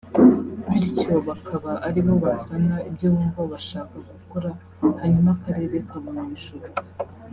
[0.71, 4.49] bityo bakaba ari bo bazana ibyo bumva bashaka gukora
[4.99, 6.83] hanyuma akarere kabona bishoboka